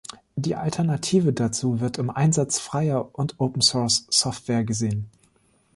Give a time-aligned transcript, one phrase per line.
[0.35, 5.05] Die Alternative dazu wird im Einsatz Freier und Open-Source-Software gesehen.